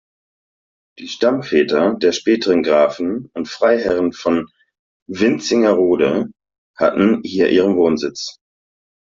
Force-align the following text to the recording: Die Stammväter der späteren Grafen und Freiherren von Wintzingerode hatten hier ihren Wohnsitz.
Die 0.97 1.07
Stammväter 1.07 1.93
der 1.93 2.11
späteren 2.11 2.63
Grafen 2.63 3.29
und 3.35 3.47
Freiherren 3.47 4.13
von 4.13 4.49
Wintzingerode 5.07 6.31
hatten 6.75 7.21
hier 7.23 7.51
ihren 7.51 7.75
Wohnsitz. 7.77 8.39